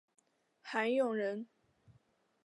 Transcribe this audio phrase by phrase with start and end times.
[0.63, 1.47] 韩永人。